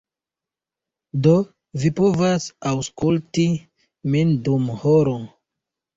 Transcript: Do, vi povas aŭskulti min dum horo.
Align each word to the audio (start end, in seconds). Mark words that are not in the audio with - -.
Do, 1.27 1.33
vi 1.83 1.91
povas 2.01 2.47
aŭskulti 2.71 3.47
min 4.15 4.37
dum 4.49 4.69
horo. 4.83 5.17